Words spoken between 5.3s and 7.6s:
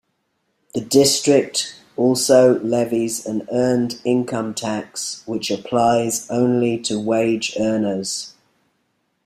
applies only to wage